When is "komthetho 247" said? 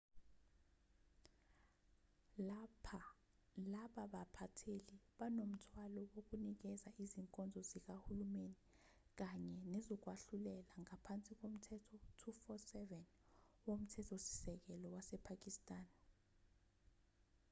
11.41-12.99